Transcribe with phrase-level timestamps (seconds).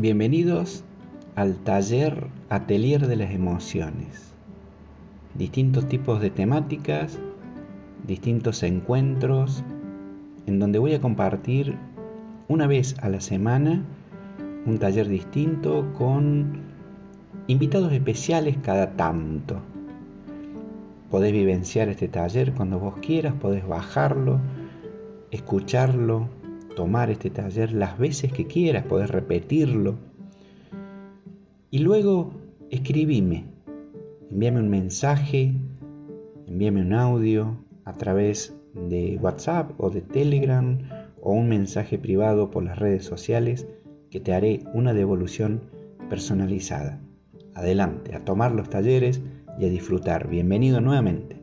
[0.00, 0.84] Bienvenidos
[1.34, 4.32] al taller Atelier de las Emociones.
[5.34, 7.18] Distintos tipos de temáticas,
[8.06, 9.64] distintos encuentros,
[10.46, 11.76] en donde voy a compartir
[12.46, 13.82] una vez a la semana
[14.66, 16.60] un taller distinto con
[17.48, 19.60] invitados especiales cada tanto.
[21.10, 24.38] Podés vivenciar este taller cuando vos quieras, podés bajarlo,
[25.32, 26.28] escucharlo,
[26.78, 29.96] tomar este taller las veces que quieras, podés repetirlo.
[31.72, 32.30] Y luego
[32.70, 33.46] escribime,
[34.30, 35.54] envíame un mensaje,
[36.46, 40.78] envíame un audio a través de WhatsApp o de Telegram
[41.20, 43.66] o un mensaje privado por las redes sociales
[44.08, 45.62] que te haré una devolución
[46.08, 47.00] personalizada.
[47.56, 49.20] Adelante, a tomar los talleres
[49.58, 50.28] y a disfrutar.
[50.28, 51.37] Bienvenido nuevamente.